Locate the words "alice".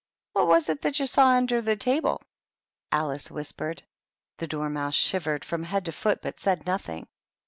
2.91-3.29